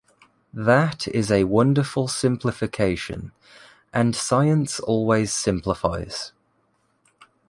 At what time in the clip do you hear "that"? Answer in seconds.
0.55-1.07